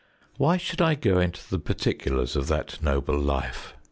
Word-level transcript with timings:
Why 0.37 0.57
should 0.57 0.81
I 0.81 0.95
go 0.95 1.19
into 1.19 1.47
the 1.47 1.59
particulars 1.59 2.35
of 2.35 2.47
that 2.47 2.81
noble 2.81 3.19
life? 3.19 3.75